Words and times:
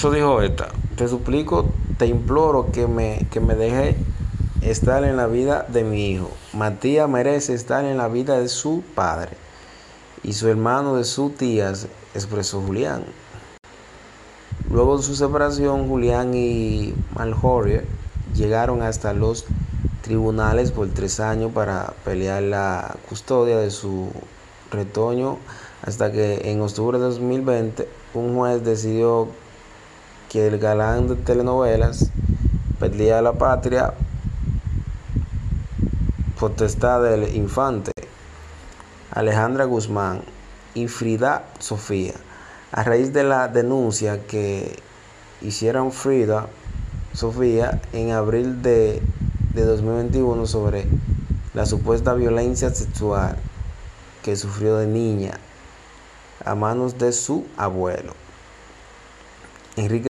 Eso 0.00 0.10
dijo 0.10 0.40
esta, 0.40 0.68
te 0.96 1.06
suplico, 1.08 1.66
te 1.98 2.06
imploro 2.06 2.72
que 2.72 2.86
me, 2.86 3.26
que 3.30 3.38
me 3.38 3.54
deje 3.54 3.96
estar 4.62 5.04
en 5.04 5.18
la 5.18 5.26
vida 5.26 5.66
de 5.68 5.84
mi 5.84 6.06
hijo. 6.06 6.30
Matías 6.54 7.06
merece 7.06 7.52
estar 7.52 7.84
en 7.84 7.98
la 7.98 8.08
vida 8.08 8.40
de 8.40 8.48
su 8.48 8.82
padre 8.94 9.32
y 10.22 10.32
su 10.32 10.48
hermano 10.48 10.96
de 10.96 11.04
su 11.04 11.28
tía, 11.28 11.74
expresó 12.14 12.62
Julián. 12.62 13.04
Luego 14.70 14.96
de 14.96 15.02
su 15.02 15.14
separación, 15.14 15.86
Julián 15.86 16.32
y 16.32 16.94
Malhorier 17.14 17.84
llegaron 18.34 18.80
hasta 18.80 19.12
los 19.12 19.44
tribunales 20.00 20.72
por 20.72 20.88
tres 20.88 21.20
años 21.20 21.52
para 21.52 21.92
pelear 22.06 22.42
la 22.42 22.96
custodia 23.06 23.58
de 23.58 23.70
su 23.70 24.08
retoño 24.70 25.36
hasta 25.82 26.10
que 26.10 26.50
en 26.50 26.62
octubre 26.62 26.98
de 26.98 27.04
2020 27.04 27.86
un 28.14 28.34
juez 28.34 28.64
decidió 28.64 29.28
que 30.30 30.46
el 30.46 30.58
galán 30.60 31.08
de 31.08 31.16
telenovelas 31.16 32.08
perdía 32.78 33.20
la 33.20 33.32
patria 33.32 33.94
potestad 36.38 37.02
del 37.02 37.34
infante 37.34 37.90
Alejandra 39.10 39.64
Guzmán 39.64 40.22
y 40.74 40.86
Frida 40.86 41.46
Sofía 41.58 42.14
a 42.70 42.84
raíz 42.84 43.12
de 43.12 43.24
la 43.24 43.48
denuncia 43.48 44.24
que 44.28 44.78
hicieron 45.42 45.90
Frida 45.90 46.46
Sofía 47.12 47.82
en 47.92 48.12
abril 48.12 48.62
de, 48.62 49.02
de 49.52 49.64
2021 49.64 50.46
sobre 50.46 50.86
la 51.54 51.66
supuesta 51.66 52.14
violencia 52.14 52.70
sexual 52.70 53.36
que 54.22 54.36
sufrió 54.36 54.76
de 54.76 54.86
niña 54.86 55.40
a 56.44 56.54
manos 56.54 56.98
de 56.98 57.12
su 57.12 57.46
abuelo. 57.56 58.14
Enrique 59.76 59.98